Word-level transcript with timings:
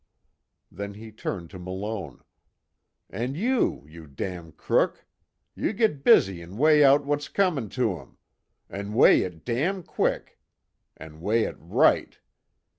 Then 0.71 0.95
he 0.95 1.11
turned 1.11 1.51
to 1.51 1.59
Malone: 1.59 2.23
"An' 3.11 3.35
you, 3.35 3.85
you 3.87 4.07
damn 4.07 4.51
crook! 4.51 5.05
You 5.53 5.73
git 5.73 6.03
busy 6.03 6.41
an' 6.41 6.57
weigh 6.57 6.83
out 6.83 7.05
what's 7.05 7.27
comin' 7.29 7.69
to 7.77 7.97
him. 7.97 8.17
An' 8.67 8.95
weigh 8.95 9.21
it 9.21 9.45
damn 9.45 9.83
quick 9.83 10.39
an' 10.97 11.19
weigh 11.21 11.43
it 11.43 11.57
right. 11.59 12.17